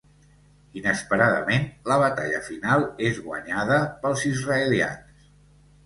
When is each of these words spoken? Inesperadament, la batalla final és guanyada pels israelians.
Inesperadament, 0.79 1.67
la 1.93 1.99
batalla 2.05 2.41
final 2.49 2.89
és 3.13 3.23
guanyada 3.29 3.81
pels 4.03 4.29
israelians. 4.35 5.33